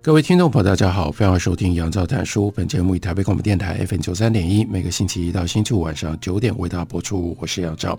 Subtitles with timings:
[0.00, 2.50] 各位听众朋友，大家好，欢迎收听杨照谈书。
[2.50, 7.36] 本节目以台北广播电台 FM 九三点一，每个星期一到星期五晚上九点为大家播出。
[7.38, 7.98] 我是杨照。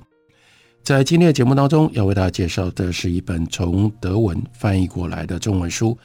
[0.82, 5.96] 在今天的节目当中，要为大家介绍的是一本从德文翻译过来的中文书。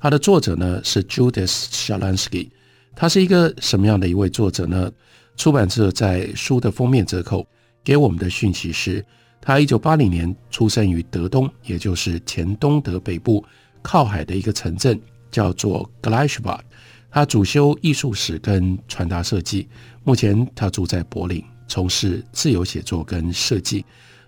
[0.00, 2.48] 它的作者呢是 Judith Shalansky。
[2.96, 4.90] 他是一个什么样的一位作者呢？
[5.36, 7.46] 出版社在书的封面折扣
[7.84, 9.04] 给我们的讯息是，
[9.42, 13.44] 他一九八零年出生于德东，也就是前东德北部
[13.82, 14.98] 靠海的一个城镇。
[15.32, 16.64] 叫做 g l a s h b a d
[17.10, 19.66] 他主修艺术史跟传达设计。
[20.04, 23.82] 目前他住在柏林，从事自由写作跟设计。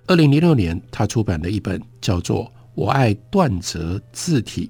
[0.07, 4.67] 二零零六年，他出版的一本叫做《我爱断折字体》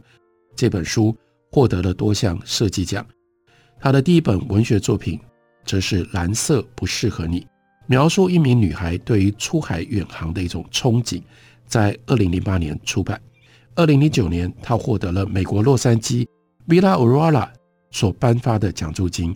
[0.57, 1.17] 这本书，
[1.53, 3.07] 获得了多项设计奖。
[3.79, 5.21] 他的第一本文学作品
[5.65, 7.41] 则是《蓝色不适合你》，
[7.87, 11.23] 描述一名女孩对于出海远航的一种憧憬，
[11.67, 13.21] 在二零零八年出版。
[13.75, 16.27] 二零零九年，她获得了美国洛杉矶
[16.69, 17.49] Villa Aurora
[17.91, 19.35] 所颁发的奖助金。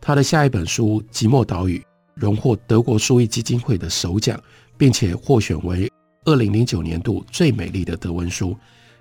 [0.00, 1.78] 他的下一本书《寂寞岛屿》
[2.14, 4.40] 荣获德国书艺基金会的首奖，
[4.76, 5.90] 并且获选为
[6.24, 8.56] 二零零九年度最美丽的德文书。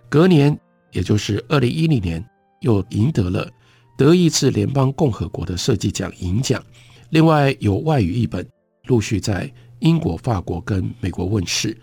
[0.09, 0.57] 隔年，
[0.91, 2.25] 也就是二零一零年，
[2.61, 3.47] 又赢得了
[3.95, 6.63] 德意志联邦共和国的设计奖银奖。
[7.11, 8.43] 另外，有外语译本
[8.87, 11.77] 陆续在英国、法国跟美国问世。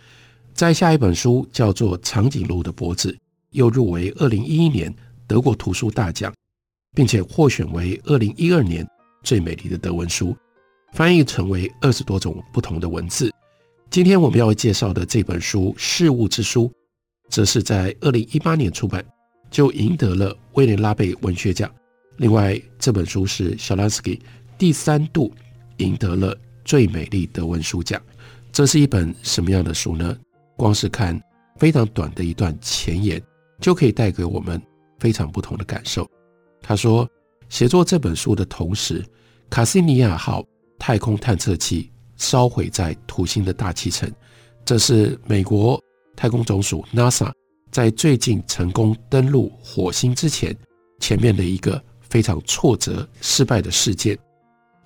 [0.53, 3.13] 在下一本书叫做《长颈鹿的脖子》，
[3.51, 4.95] 又入围二零一一年
[5.27, 6.33] 德国图书大奖，
[6.95, 8.87] 并且获选为二零一二年
[9.23, 10.37] 最美丽的德文书，
[10.93, 13.33] 翻译成为二十多种不同的文字。
[13.91, 16.69] 今天我们要介绍的这本书《事物之书》，
[17.29, 19.05] 则是在二零一八年出版，
[19.51, 21.71] 就赢得了威廉拉贝文学奖。
[22.19, 24.21] 另外，这本书是肖兰斯基
[24.57, 25.33] 第三度
[25.79, 28.01] 赢得了最美丽德文书奖。
[28.53, 30.17] 这是一本什么样的书呢？
[30.57, 31.21] 光是看
[31.57, 33.21] 非常短的一段前言，
[33.61, 34.61] 就可以带给我们
[34.99, 36.09] 非常不同的感受。
[36.63, 37.09] 他说，
[37.49, 39.05] 写作这本书的同时，
[39.51, 40.45] 卡西尼亚号
[40.79, 44.11] 太空探测器烧毁在土星的大气层，
[44.65, 45.83] 这是美国
[46.17, 47.31] 太空总署 NASA
[47.71, 50.57] 在最近成功登陆火星之前，
[51.01, 54.17] 前面的一个非常挫折失败的事件。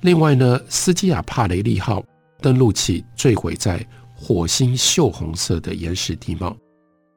[0.00, 2.04] 另外呢，斯基亚帕雷利号
[2.40, 3.86] 登陆器坠毁在。
[4.20, 6.56] 火星锈红色的岩石地貌，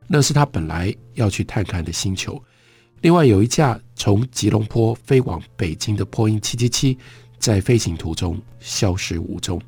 [0.07, 2.39] 那是他本来要去探看的星球。
[3.01, 6.95] 另外，有一架从吉隆坡飞往北京的波音七七七，
[7.39, 9.59] 在飞行途中消失无踪。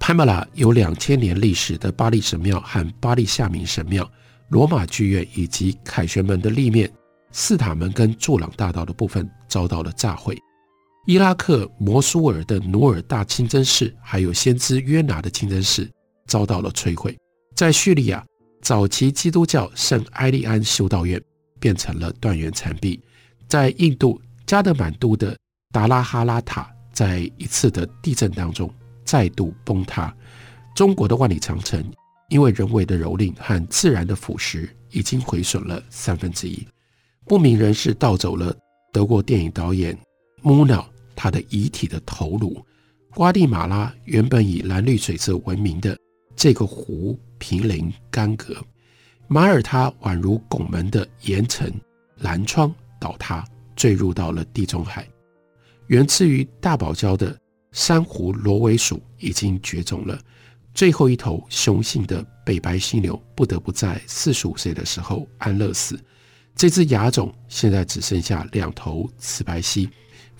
[0.00, 4.10] 潘马拉有两千年历史的巴力神庙和巴力夏明神庙、
[4.48, 6.92] 罗马剧院以及凯旋门的立面、
[7.30, 10.36] 四塔门跟柱廊大道的部分遭到了炸毁。
[11.06, 15.88] 伊拉克摩苏尔的努尔大清真寺，还有先知约拿的清真寺。
[16.26, 17.16] 遭到了摧毁，
[17.54, 18.26] 在叙利亚，
[18.60, 21.22] 早期基督教圣埃利安修道院
[21.60, 22.98] 变成了断垣残壁；
[23.46, 25.36] 在印度加德满都的
[25.70, 28.68] 达拉哈拉塔，在一次的地震当中
[29.04, 30.12] 再度崩塌。
[30.74, 31.88] 中国的万里长城，
[32.28, 36.66] 因为人为的蹂躏和自然的腐蚀，已经毁损了三分之一。
[37.24, 38.52] 不明人士盗走了
[38.92, 39.96] 德国电影导演
[40.42, 40.84] 穆瑙
[41.16, 42.64] 他的遗体的头颅。
[43.14, 45.98] 瓜地马拉原本以蓝绿水色闻名的。
[46.36, 48.54] 这个湖濒临干涸，
[49.26, 51.72] 马耳他宛如拱门的岩层
[52.16, 53.42] 蓝窗倒塌，
[53.74, 55.08] 坠入到了地中海。
[55.86, 57.34] 源自于大堡礁的
[57.72, 60.20] 珊瑚螺尾鼠已经绝种了，
[60.74, 65.98] 最后一头雄性的北白犀牛不得不在四十五岁的时候安乐死。
[66.54, 69.88] 这只亚种现在只剩下两头雌白犀，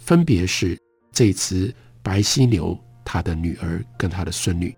[0.07, 0.79] 分别是
[1.13, 4.75] 这只白犀牛它的女儿跟它的孙女。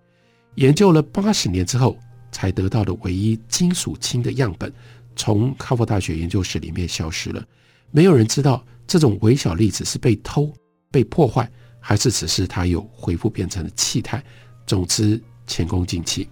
[0.55, 1.99] 研究了八十年之后，
[2.33, 4.73] 才得到的唯一金属氢的样本，
[5.15, 7.45] 从哈佛大学研究室里面消失了。
[7.91, 10.51] 没有人知道这种微小粒子是被偷、
[10.91, 11.49] 被破坏，
[11.79, 14.25] 还是只是它有恢复变成了气态。
[14.67, 16.27] 总之，前功尽弃。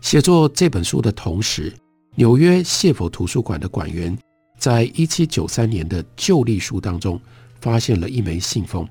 [0.00, 1.72] 写作这本书的同时，
[2.16, 4.16] 纽约谢佛图书馆的馆员
[4.58, 7.20] 在一七九三年的旧隶书当中
[7.60, 8.88] 发现了一枚信封，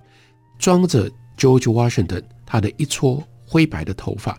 [0.58, 4.38] 装着 George Washington 他的一撮灰白的头发。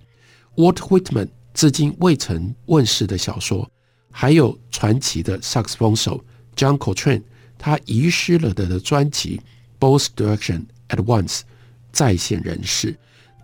[0.57, 3.65] Walt Whitman 至今未曾问世的小说
[4.11, 6.25] 《还有传奇的萨克斯风手
[6.57, 7.23] John Coltrane，
[7.57, 9.41] 他遗失了的专辑
[9.81, 11.39] 《Both Directions at Once》
[11.93, 12.97] 再现人世。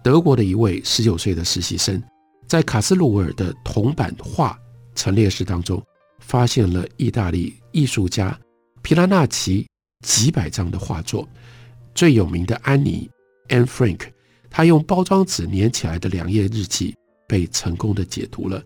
[0.02, 2.02] 德国的一位十九岁的实习生，
[2.46, 4.58] 在卡斯鲁尔的铜版画
[4.94, 5.82] 陈列室当中，
[6.18, 8.38] 发现了意大利艺术家
[8.82, 9.66] 皮拉纳奇
[10.04, 11.26] 几百张的画作。
[11.94, 13.08] 最有名的安妮
[13.48, 14.00] Anne Frank，
[14.50, 16.94] 她用包装纸粘起来的两页日记
[17.26, 18.62] 被成功的解读了。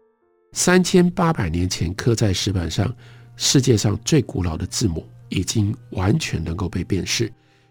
[0.53, 2.93] 三千八百年前刻在石板上，
[3.37, 7.31] 世界上最古老的字母已经完全能够被辨识。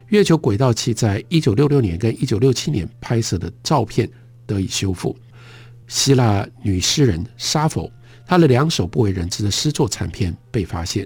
[0.10, 4.10] 月球轨道器在一九六六年跟一九六七年拍摄的照片
[4.46, 5.18] 得以修复。
[5.88, 7.92] 希腊女诗人莎佛，
[8.26, 11.06] 她的两首不为人知的诗作残篇被发现。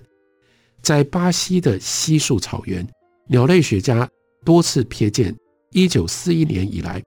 [0.81, 2.87] 在巴西的稀树草原，
[3.27, 4.09] 鸟类学家
[4.43, 5.35] 多次瞥见
[5.71, 7.01] 一九四一年以来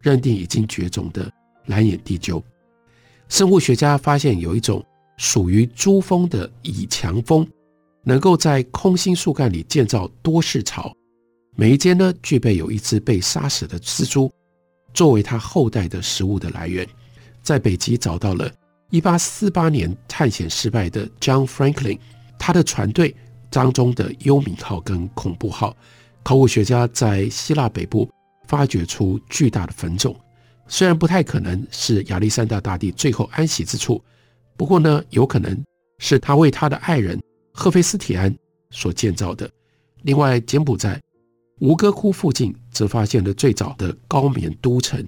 [0.00, 1.30] 认定已经绝种的
[1.66, 2.42] 蓝眼地鸠。
[3.28, 4.84] 生物学家发现有一种
[5.18, 7.46] 属于珠蜂的蚁强蜂，
[8.02, 10.92] 能够在空心树干里建造多室巢，
[11.54, 14.32] 每一间呢具备有一只被杀死的蜘蛛，
[14.94, 16.86] 作为它后代的食物的来源。
[17.42, 18.50] 在北极找到了
[18.90, 21.98] 1848年探险失败的 John Franklin，
[22.40, 23.14] 他的船队
[23.50, 25.76] 当中的幽冥号跟恐怖号。
[26.22, 28.10] 考古学家在希腊北部
[28.46, 30.16] 发掘出巨大的坟冢。
[30.66, 34.02] 虽然不太可能是亚历山大大帝最后安息之处，
[34.56, 35.62] 不过呢，有可能
[35.98, 37.20] 是他为他的爱人
[37.52, 38.34] 赫菲斯提安
[38.70, 39.50] 所建造的。
[40.02, 41.00] 另外，柬埔寨
[41.58, 45.06] 吴哥窟附近则发现了最早的高棉都城，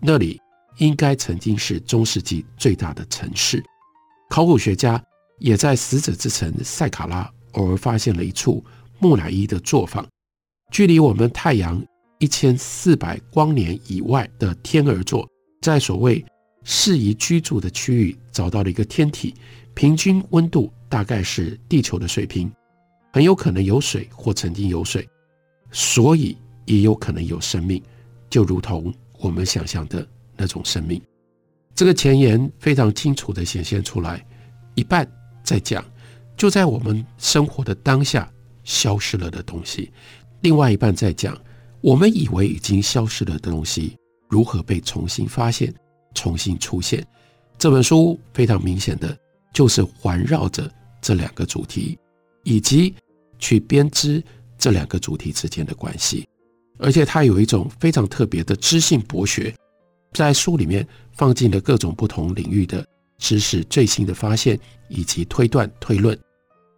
[0.00, 0.40] 那里
[0.78, 3.62] 应该曾经是中世纪最大的城市。
[4.30, 5.02] 考古学家
[5.42, 8.64] 也在死者之城塞卡拉偶尔发现了一处
[9.00, 10.06] 木乃伊的作坊，
[10.70, 11.84] 距离我们太阳。
[12.20, 15.28] 一千四百光年以外的天鹅座，
[15.60, 16.24] 在所谓
[16.62, 19.34] 适宜居住的区域找到了一个天体，
[19.74, 22.48] 平均温度大概是地球的水平，
[23.12, 25.04] 很有可能有水或曾经有水，
[25.72, 27.82] 所以也有可能有生命，
[28.30, 30.06] 就如同我们想象的
[30.36, 31.02] 那种生命。
[31.74, 34.24] 这个前言非常清楚地显现出来，
[34.76, 35.04] 一半
[35.42, 35.84] 在讲
[36.36, 38.30] 就在我们生活的当下
[38.64, 39.92] 消失了的东西，
[40.40, 41.36] 另外一半在讲。
[41.80, 43.96] 我们以为已经消失了的东西，
[44.28, 45.74] 如何被重新发现、
[46.14, 47.04] 重新出现？
[47.58, 49.18] 这本书非常明显的
[49.52, 51.98] 就是环绕着这两个主题，
[52.44, 52.94] 以及
[53.40, 54.22] 去编织
[54.56, 56.24] 这两个主题之间的关系。
[56.78, 59.52] 而且它有一种非常特别的知性博学，
[60.12, 62.86] 在书里面放进了各种不同领域的
[63.22, 64.58] 知识、最新的发现
[64.88, 66.18] 以及推断、推论。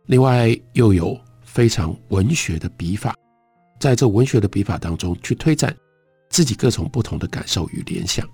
[0.04, 3.14] 另外又有非常文学的笔法。
[3.80, 5.74] 在这文学的笔法当中去推展
[6.28, 8.28] 自己各种不同的感受与联想。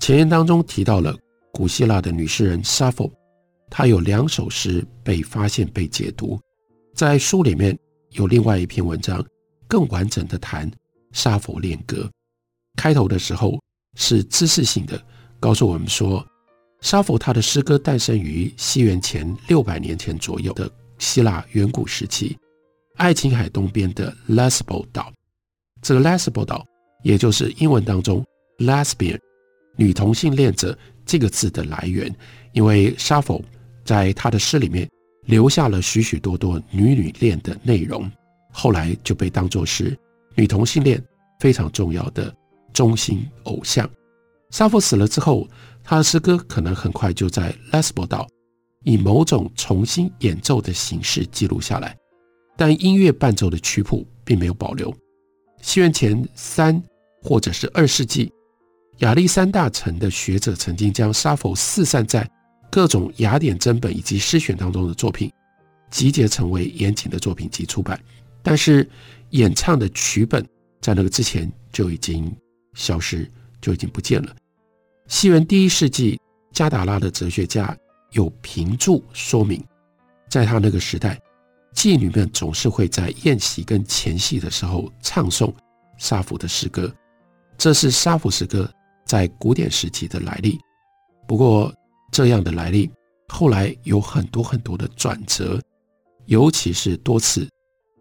[0.00, 1.14] 前言当中提到了
[1.52, 3.12] 古希腊的女诗人莎佛，
[3.70, 6.40] 她有两首诗被发现被解读。
[6.94, 7.78] 在书里面
[8.12, 9.22] 有另外一篇文章，
[9.68, 10.70] 更完整的谈
[11.12, 12.10] 莎佛恋歌。
[12.76, 13.58] 开头的时候
[13.96, 14.98] 是知识性的，
[15.38, 16.26] 告诉我们说，
[16.84, 22.36] 莎佛他的诗歌诞生于西元前六百年前左右的希腊远古时期。
[22.96, 25.10] 爱琴海东边的 Lesbo 岛，
[25.80, 26.62] 这个 Lesbo 岛，
[27.02, 28.22] 也就是英文当中
[28.58, 29.18] Lesbian
[29.78, 32.14] 女同性恋者这个字的来源，
[32.52, 33.42] 因为莎佛
[33.82, 34.86] 在他的诗里面
[35.24, 38.08] 留下了许许多多女女恋的内容，
[38.52, 39.96] 后来就被当作是
[40.34, 41.02] 女同性恋
[41.40, 42.32] 非常重要的
[42.74, 43.88] 中心偶像。
[44.50, 45.48] 莎佛死了之后，
[45.84, 48.26] 他的诗歌可能很快就在 Lesbo 岛
[48.84, 51.96] 以某种重新演奏的形式记录下来。
[52.56, 54.92] 但音乐伴奏的曲谱并没有保留。
[55.60, 56.82] 西元前三
[57.22, 58.32] 或者是二世纪，
[58.98, 62.28] 亚历山大城的学者曾经将沙佛四散在
[62.70, 65.30] 各种雅典真本以及诗选当中的作品
[65.90, 68.00] 集结成为严谨的作品集出版，
[68.42, 68.88] 但是
[69.30, 70.46] 演唱的曲本
[70.80, 72.34] 在那个之前就已经
[72.74, 74.34] 消失，就已经不见了。
[75.06, 76.18] 西元第一世纪，
[76.52, 77.76] 加达拉的哲学家
[78.12, 79.62] 有评注说明，
[80.30, 81.20] 在他那个时代。
[81.74, 85.52] 妓女们总是会在宴席跟前戏的时候唱诵
[85.98, 86.90] 莎佛的诗歌，
[87.58, 88.72] 这是莎佛诗歌
[89.04, 90.58] 在古典时期的来历。
[91.26, 91.74] 不过，
[92.12, 92.88] 这样的来历
[93.28, 95.60] 后来有很多很多的转折，
[96.26, 97.46] 尤其是多次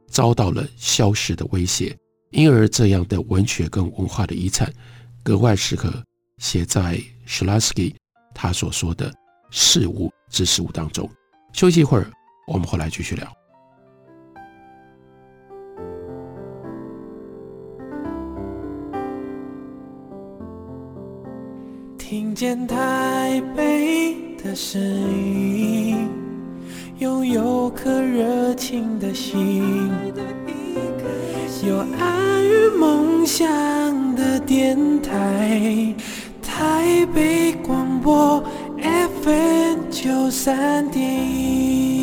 [0.08, 1.98] 遭到了消失的威胁，
[2.30, 4.72] 因而这样的文学跟文化的遗产
[5.24, 5.92] 格外适合
[6.38, 7.96] 写在 s h l a s k y
[8.34, 9.14] 他所说的
[9.52, 11.10] 事物之事物当中。
[11.54, 12.08] 休息一会儿，
[12.48, 13.28] 我们回来继续聊。
[21.98, 26.10] 听见台北的声音，
[27.00, 29.90] 拥有颗热情的心，
[31.66, 35.96] 有爱与梦想的电台，
[36.56, 38.40] 台北广播
[39.24, 42.03] FM 九三点一。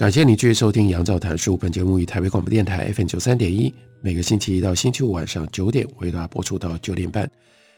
[0.00, 7.30] 感谢你继续收听《杨照谈书》，本节目以台北广播电台 FM 九三点一，每个星期一到星期五晚上九点为大家播出到九点半。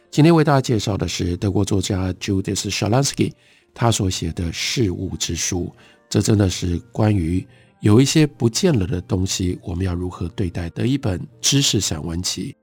[0.08, 3.32] 今天为大家介绍的是德国作家 Judith Shalansky
[3.74, 5.64] 他所写的《事物之书》，
[6.08, 7.44] 这真的是关于
[7.80, 12.54] 有一些不见了的东西，我们要如何对待的一本知识散文集。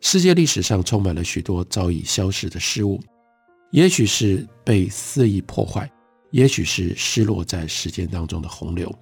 [0.00, 3.00] 世界历史上充满了许多早已消失的事物，
[3.72, 5.90] 也许是被肆意破坏。
[6.32, 8.92] 也许是失落在时间当中的洪流，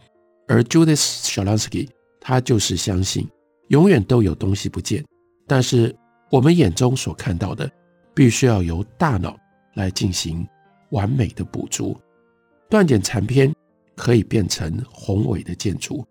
[0.47, 1.89] 而 Judith Shalansky
[2.21, 3.27] 他就是相信，
[3.69, 5.05] 永远都有东西不见，
[5.47, 5.97] 但是
[6.31, 7.71] 我们眼中所看到的，
[8.15, 9.37] 必须要由大脑
[9.75, 10.47] 来进行
[10.91, 11.99] 完美的捕捉。
[12.69, 13.53] 断简残篇
[13.97, 16.05] 可以变成宏伟的建筑，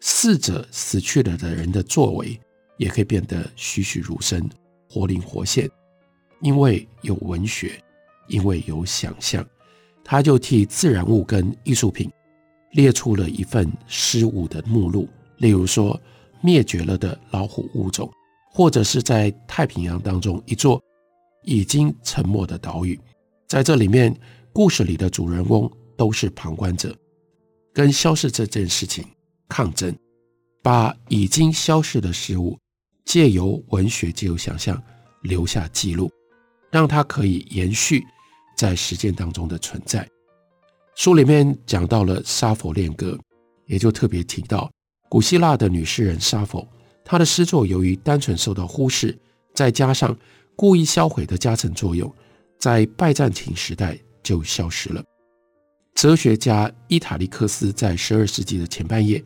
[0.00, 2.38] 逝者死去了的人的作为
[2.78, 4.48] 也可以变得栩栩如生、
[4.88, 5.70] 活灵活现，
[6.40, 7.78] 因为有文学，
[8.28, 9.46] 因为有想象。
[10.08, 12.08] 他就替自然物跟艺术品
[12.70, 15.08] 列出了一份失物的目录，
[15.38, 16.00] 例如说
[16.40, 18.08] 灭绝了的老虎物种，
[18.52, 20.80] 或者是在太平洋当中一座
[21.42, 22.96] 已经沉没的岛屿。
[23.48, 24.16] 在这里面，
[24.52, 26.96] 故事里的主人翁都是旁观者，
[27.74, 29.04] 跟消失这件事情
[29.48, 29.92] 抗争，
[30.62, 32.56] 把已经消失的事物
[33.04, 34.80] 借由文学、借由想象
[35.22, 36.08] 留下记录，
[36.70, 38.04] 让它可以延续。
[38.56, 40.08] 在实践当中的存在，
[40.94, 43.18] 书里面讲到了莎佛恋歌，
[43.66, 44.70] 也就特别提到
[45.10, 46.66] 古希腊的女诗人莎佛，
[47.04, 49.16] 她的诗作由于单纯受到忽视，
[49.54, 50.16] 再加上
[50.56, 52.10] 故意销毁的加成作用，
[52.58, 55.04] 在拜占庭时代就消失了。
[55.94, 59.22] 哲学家伊塔利克斯在十二世纪的前半叶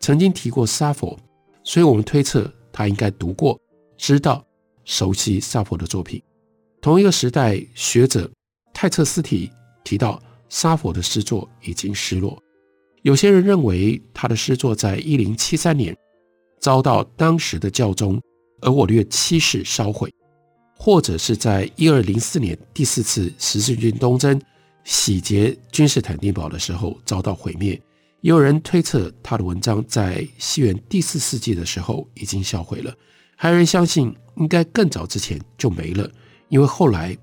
[0.00, 1.18] 曾经提过莎佛，
[1.64, 3.60] 所以我们推测他应该读过、
[3.98, 4.42] 知道、
[4.86, 6.22] 熟悉莎佛的作品。
[6.80, 8.30] 同一个时代，学者。
[8.74, 9.50] 泰彻斯提
[9.84, 12.36] 提到，沙佛的诗作已经失落。
[13.02, 15.96] 有些人认为他的诗作在一零七三年
[16.60, 18.20] 遭到当时的教宗
[18.60, 20.12] 而我略七世烧毁，
[20.76, 24.40] 或者是在一二零四年第四次十字军东征
[24.84, 27.80] 洗劫君士坦丁堡的时候遭到毁灭。
[28.22, 32.92] 也有人推测他的文章在西元第四世纪的时候已经销毁了。
[33.36, 36.10] 还有人相信应该更早之前就没了，
[36.48, 37.16] 因为后来。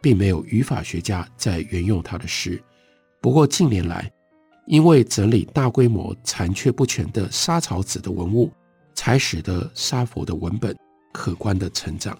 [0.00, 2.62] 并没有语法学家在援用他的诗。
[3.20, 4.10] 不过近年来，
[4.66, 8.52] 因为整理大规模残缺不全的莎草纸的文物，
[8.94, 10.76] 才使得沙佛的文本
[11.12, 12.16] 可观的成长。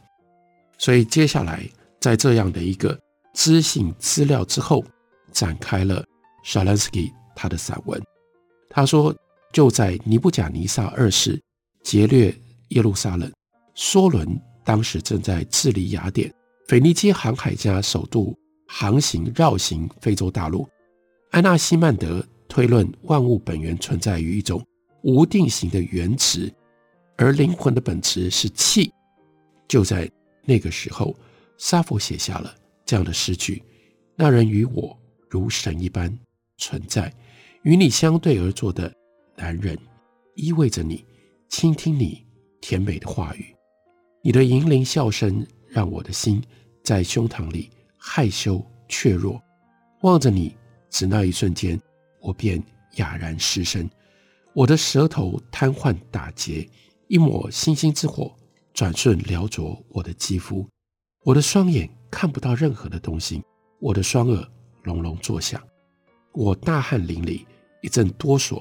[0.79, 1.69] 所以接下来，
[2.01, 2.99] 在这样的一个
[3.35, 4.85] 知性资料之后，
[5.33, 6.05] 展开了
[6.45, 8.03] Shalansky 他的散文。
[8.71, 9.15] 他说，
[9.53, 11.41] 就在尼布甲尼撒二世
[11.83, 12.35] 劫掠
[12.69, 13.33] 耶路撒冷，
[13.75, 16.33] 梭伦当时正在治理雅典。
[16.69, 20.69] 腓尼基航海家首度航行绕行非洲大陆，
[21.31, 24.63] 安纳西曼德推论万物本源存在于一种
[25.03, 26.53] 无定型的原质，
[27.17, 28.93] 而灵魂的本质是气。
[29.67, 30.11] 就在
[30.45, 31.17] 那个时候，
[31.57, 33.63] 莎佛写下了这样的诗句
[34.15, 34.95] ：“那人与我
[35.31, 36.15] 如神一般
[36.59, 37.11] 存在，
[37.63, 38.93] 与你相对而坐的
[39.37, 39.75] 男人，
[40.35, 41.03] 依偎着你，
[41.49, 42.23] 倾听你
[42.61, 43.57] 甜美的话语，
[44.23, 45.47] 你的银铃笑声。”
[45.79, 46.43] 让我的心
[46.83, 49.41] 在胸膛里害羞怯弱，
[50.01, 50.57] 望着你，
[50.91, 51.81] 只那一瞬间，
[52.21, 52.61] 我便
[52.97, 53.89] 哑然失声。
[54.53, 56.69] 我的舌头瘫痪打结，
[57.07, 58.35] 一抹星星之火
[58.75, 60.67] 转瞬燎灼我的肌肤。
[61.23, 63.41] 我的双眼看不到任何的东西，
[63.79, 64.45] 我的双耳
[64.83, 65.63] 隆隆作响。
[66.33, 67.47] 我大汗淋漓，
[67.83, 68.61] 一阵哆嗦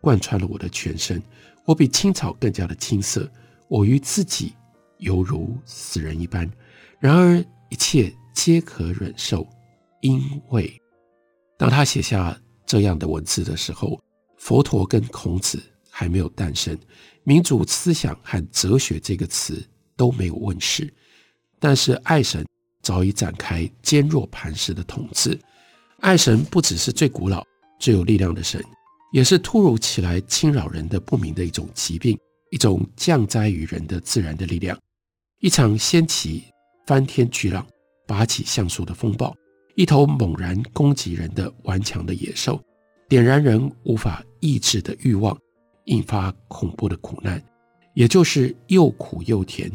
[0.00, 1.22] 贯穿了我的全身。
[1.66, 3.30] 我比青草更加的青涩。
[3.68, 4.54] 我与自己。
[4.98, 6.50] 犹如死人一般，
[6.98, 9.46] 然而一切皆可忍受，
[10.00, 10.80] 因为
[11.56, 14.00] 当他写下这样的文字的时候，
[14.38, 16.78] 佛陀跟孔子还没有诞生，
[17.22, 19.62] 民主思想和哲学这个词
[19.96, 20.92] 都没有问世，
[21.58, 22.46] 但是爱神
[22.82, 25.38] 早已展开坚若磐石的统治。
[26.00, 27.42] 爱神不只是最古老、
[27.78, 28.62] 最有力量的神，
[29.12, 32.18] 也是突如其来侵扰人的不明的一种疾病。
[32.54, 34.78] 一种降灾于人的自然的力量，
[35.40, 36.44] 一场掀起
[36.86, 37.66] 翻天巨浪，
[38.06, 39.34] 拔起橡树的风暴，
[39.74, 42.62] 一头猛然攻击人的顽强的野兽，
[43.08, 45.36] 点燃人无法抑制的欲望，
[45.86, 47.42] 引发恐怖的苦难，
[47.92, 49.68] 也就是又苦又甜、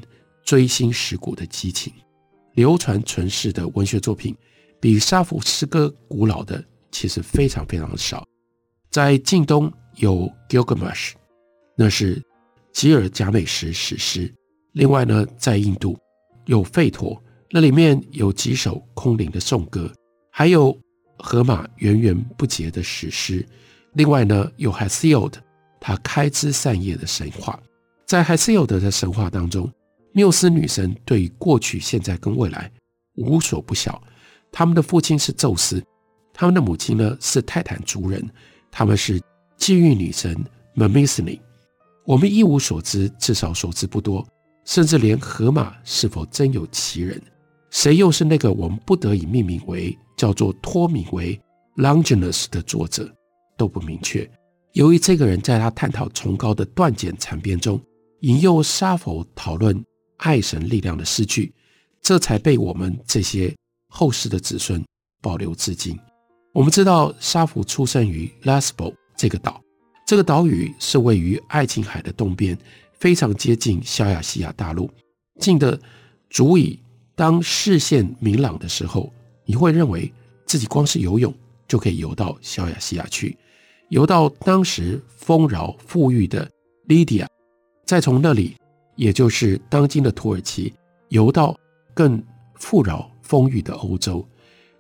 [0.46, 1.92] 锥心蚀骨的激情。
[2.54, 4.34] 流传存世的文学作品，
[4.80, 8.26] 比杀俘诗歌古老的其实非常非常少。
[8.90, 10.16] 在近东有
[10.48, 11.10] 《Gilgamesh》，
[11.76, 12.24] 那是
[12.72, 14.34] 吉尔贾美什史诗。
[14.74, 15.98] 另外呢，在印度
[16.46, 17.16] 有《吠陀》，
[17.52, 19.92] 那里面有几首空灵的颂歌，
[20.32, 20.78] 还有
[21.18, 23.46] 荷马源源不绝的史诗。
[23.94, 25.34] 另外呢，有 Hesiod，
[25.80, 27.60] 他开枝散叶的神话。
[28.06, 29.72] 在 Hesiod 的神话当中，
[30.14, 32.72] 缪斯女神对过去、现在跟未来
[33.16, 34.02] 无所不晓。
[34.52, 35.84] 他们的父亲是宙斯，
[36.34, 38.24] 他们的母亲呢是泰坦族人，
[38.72, 39.20] 他们是
[39.58, 40.36] 机遇女神
[40.76, 41.40] Mnemosyne。
[42.10, 44.28] 我们一无所知，至少所知不多，
[44.66, 47.22] 甚至连荷马是否真有其人，
[47.70, 51.40] 谁又是那个我们不得已命名为叫做托米为
[51.76, 53.08] Longinus 的作者
[53.56, 54.28] 都不明确。
[54.74, 57.80] 由于这个人在他探讨崇高的断简残编中
[58.22, 59.80] 引诱杀佛讨论。
[60.18, 61.54] 爱神力量的诗句，
[62.02, 63.56] 这才被我们这些
[63.88, 64.84] 后世的子孙
[65.22, 65.98] 保留至今。
[66.54, 69.62] 我们知道，杀弗出生于 Lesbo 这个岛，
[70.10, 72.58] 这个岛屿是位于爱琴海的东边，
[72.94, 74.90] 非常接近小亚细亚大陆，
[75.40, 75.80] 近的
[76.32, 76.80] 足以
[77.14, 79.14] 当视线明朗的时候，
[79.46, 80.12] 你会认为
[80.48, 81.32] 自己光是游泳
[81.68, 83.38] 就可以游到小亚细亚去，
[83.90, 86.50] 游到当时丰饶富裕的
[86.88, 87.28] 利迪亚
[87.86, 88.56] 再从那里。
[88.96, 90.74] 也就是当今的土耳其，
[91.10, 91.56] 游到
[91.94, 92.20] 更
[92.56, 94.28] 富饶丰裕的欧洲，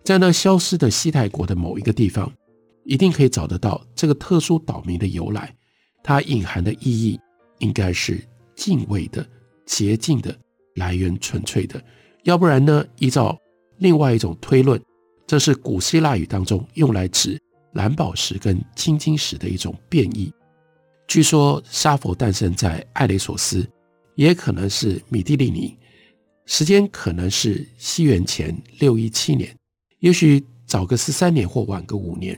[0.04, 2.34] 在那消失的西泰国的某一个地方，
[2.90, 5.56] 一定可以找得到这个特殊岛名的由来。
[6.04, 7.20] 它隐含的意义
[7.60, 8.20] 应该是
[8.56, 9.24] 敬畏的、
[9.66, 10.36] 洁净的、
[10.76, 11.82] 来源纯粹的。
[12.24, 12.84] 要不然呢？
[12.98, 13.38] 依照
[13.78, 14.82] 另外一种推论，
[15.28, 17.40] 这是古希腊语当中用来指
[17.74, 20.34] 蓝宝石跟青金石的一种变异。
[21.08, 23.66] 据说沙佛诞生在艾雷索斯。
[24.16, 25.74] 也可能是米蒂利尼，
[26.46, 29.56] 时间可能是西元前六一七年，
[30.00, 32.38] 也许早个十三年或晚个五年。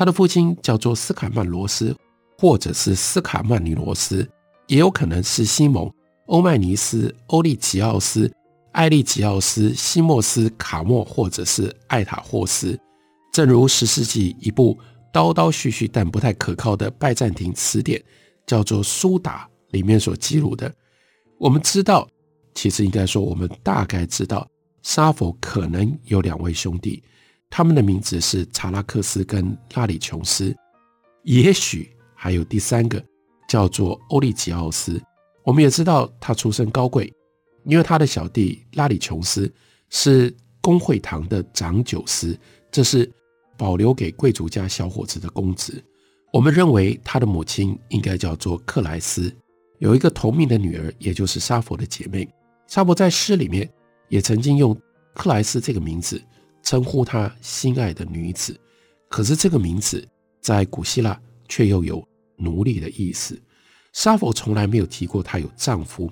[0.00, 1.94] 他的父亲叫做斯卡曼罗斯，
[2.38, 4.26] 或者是斯卡曼尼罗斯，
[4.66, 5.92] 也有可能是西蒙、
[6.24, 8.32] 欧迈尼斯、欧利吉奥斯、
[8.72, 12.80] 艾利吉奥斯、西莫斯、卡莫，或者是艾塔霍斯。
[13.30, 14.74] 正如十世纪一部
[15.12, 18.02] 叨叨续续但不太可靠的拜占庭词典，
[18.46, 20.72] 叫做《苏达》里面所记录的。
[21.36, 22.08] 我们知道，
[22.54, 24.48] 其实应该说，我们大概知道，
[24.82, 27.02] 沙佛可能有两位兄弟，
[27.50, 30.56] 他们的名字是查拉克斯跟拉里琼斯，
[31.24, 33.04] 也许还有第三个
[33.48, 35.02] 叫做欧利吉奥斯。
[35.42, 37.12] 我们也知道他出身高贵，
[37.64, 39.52] 因为他的小弟拉里琼斯
[39.88, 42.38] 是公会堂的长酒师，
[42.70, 43.10] 这是
[43.58, 45.82] 保留给贵族家小伙子的公职。
[46.32, 49.34] 我们认为他的母亲应该叫做克莱斯。
[49.80, 52.28] 有一个同名的女儿，也就是沙佛的姐妹。
[52.68, 53.68] 沙佛在诗里面
[54.08, 54.78] 也曾经用
[55.14, 56.22] 克莱斯这个名字
[56.62, 58.58] 称呼他心爱的女子，
[59.08, 60.06] 可是这个名字
[60.40, 63.40] 在古希腊却又有奴隶的意思。
[63.92, 66.10] 杀弗从来没有提过她有丈夫。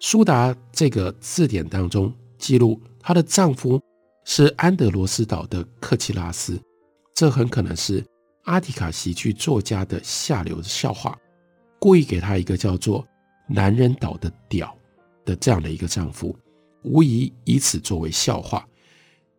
[0.00, 3.80] 苏达这个字典当中记录她的丈夫
[4.24, 6.60] 是安德罗斯岛的克奇拉斯，
[7.14, 8.04] 这很可能是
[8.42, 11.16] 阿提卡喜剧作家的下流笑话。
[11.78, 13.06] 故意给她一个叫做
[13.46, 14.76] “男人岛的屌”
[15.24, 16.36] 的这样的一个丈夫，
[16.82, 18.66] 无疑以此作为笑话。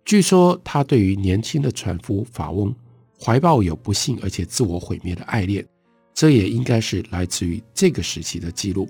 [0.06, 2.74] 据说她对于年轻的船夫法翁
[3.20, 5.66] 怀抱有不幸而且自我毁灭的爱恋，
[6.13, 8.88] 这也应该是来自于这个时期的记录。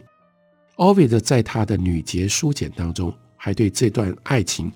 [0.77, 4.71] Ovid 在他的女节书简当中，还对这段爱情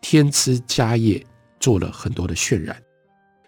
[0.00, 1.24] 添枝加叶，
[1.58, 2.80] 做了很多的渲染。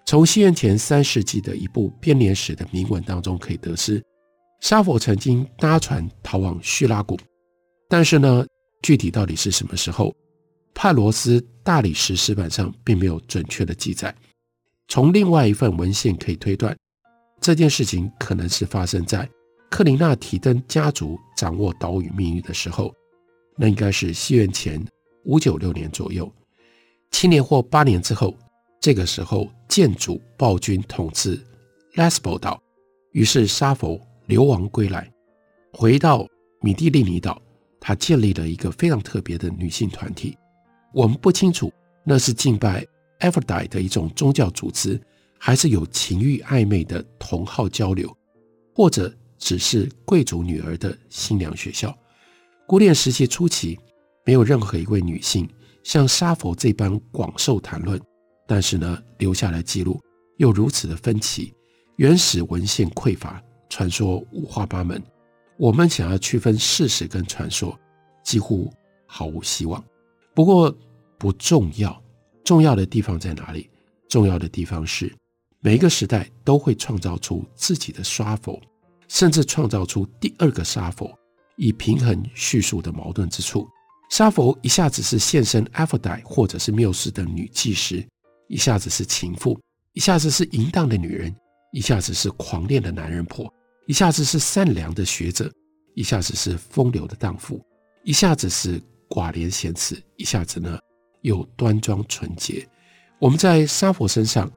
[0.04, 4.02] 从西元前三世纪的一部编年史的铭文当中可以得知。
[4.60, 7.16] 沙佛曾经搭船逃往叙拉古，
[7.88, 8.44] 但是呢，
[8.82, 10.12] 具体到底是什么时候，
[10.74, 14.14] 帕罗斯大理石石板上并没有准确的记载。
[14.88, 16.76] 从另外一份文献可以推断，
[17.40, 19.28] 这件事情可能是发生在
[19.70, 22.92] 克林纳提登家族掌握岛屿命运的时候，
[23.56, 24.84] 那应该是西元前
[25.24, 26.30] 五九六年左右，
[27.10, 28.36] 七年或八年之后，
[28.80, 31.40] 这个时候建主暴君统治
[31.94, 32.60] Lesbo 岛，
[33.12, 34.00] 于是沙佛。
[34.26, 35.12] 流亡归来，
[35.72, 36.24] 回到
[36.60, 37.42] 米蒂利尼岛，
[37.80, 40.38] 他建立了一个非常特别的女性团体。
[40.92, 41.72] 我们不清楚
[42.04, 42.86] 那是敬拜
[43.20, 45.00] Aphrodite 的一种宗教组织，
[45.38, 48.14] 还是有情欲暧昧的同好交流，
[48.74, 51.96] 或者只是贵族女儿的新娘学校。
[52.66, 53.78] 古典时期初期，
[54.24, 55.48] 没有任何一位女性
[55.82, 58.00] 像沙佛这般广受谈论，
[58.46, 60.00] 但是呢，留下来记录
[60.36, 61.52] 又如此的分歧，
[61.96, 65.02] 原始文献匮乏，传说五花八门，
[65.58, 67.78] 我们想要区分事实跟传说，
[68.22, 68.72] 几乎
[69.06, 69.82] 毫无希望。
[70.34, 70.74] 不过
[71.18, 72.02] 不重要，
[72.44, 73.68] 重要的地方在哪里？
[74.08, 75.10] 重要的地方是，
[75.60, 78.60] 每一个时代都会创造出自己的沙佛，
[79.08, 81.10] 甚至创造出第二个沙佛，
[81.56, 83.68] 以平衡叙述的矛盾之处。
[84.10, 88.04] 沙佛一下子是献身阿佛代或者是缪斯的女祭司，
[88.48, 89.58] 一下子是情妇，
[89.94, 91.34] 一下子是淫荡的女人，
[91.72, 93.50] 一下子是狂恋的男人婆，
[93.86, 95.50] 一下子是善良的学者，
[95.94, 97.64] 一下子是风流的荡妇，
[98.04, 98.78] 一下子是
[99.12, 100.78] 寡廉鲜耻，一下子呢
[101.20, 102.66] 又端庄纯洁。
[103.18, 104.50] 我们在沙佛身上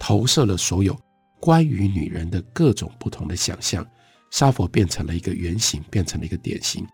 [0.00, 0.98] 投射了所有
[1.38, 3.86] 关于女人的各种不同的想象，
[4.32, 6.84] 沙佛变成了一个原型，变成了一个典型，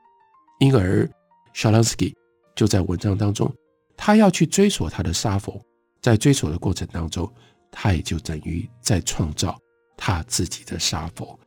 [0.61, 1.09] 因而。
[1.55, 2.15] 莎朗斯基
[2.55, 3.51] 就在文章当中，
[3.97, 5.59] 他要去追索他的沙佛，
[6.03, 7.33] 在追索的过程当中，
[7.71, 9.59] 他也就等于在创造
[9.97, 11.39] 他自己的沙佛。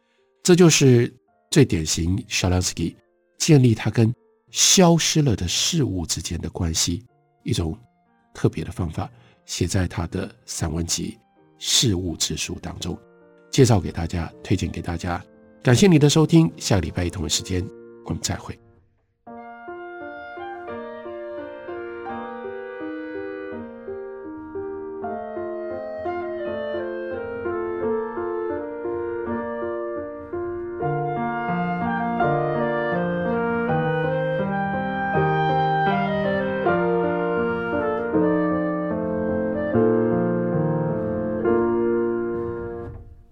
[0.42, 1.14] 这就是
[1.52, 2.98] 最典型莎朗斯基
[3.38, 4.12] 建立他跟
[4.52, 7.06] 消失了的事物之间的关系
[7.44, 7.78] 一种
[8.34, 9.10] 特别的方法，
[9.46, 11.18] 写在他的散文集
[11.58, 12.98] 《事物之书》当中，
[13.52, 15.24] 介绍给大家，推荐给大家。
[15.62, 17.68] 感谢你的收听，下个礼拜一同一时间
[18.06, 18.58] 我们再会。